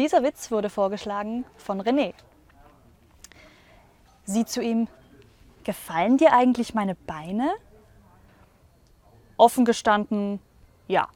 [0.00, 2.14] Dieser Witz wurde vorgeschlagen von René.
[4.24, 4.88] Sie zu ihm,
[5.62, 7.52] gefallen dir eigentlich meine Beine?
[9.36, 10.40] Offen gestanden,
[10.88, 11.06] ja.